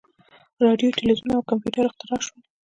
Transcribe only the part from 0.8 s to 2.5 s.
تلویزیون او کمپیوټر اختراع شول.